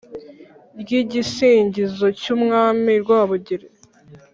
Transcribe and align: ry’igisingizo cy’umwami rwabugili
ry’igisingizo 0.81 2.05
cy’umwami 2.19 2.91
rwabugili 3.03 3.67